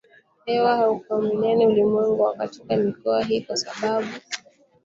[0.45, 4.07] hewa hakulingani ulimwenguni na katika mikoa Hii ni kwa sababu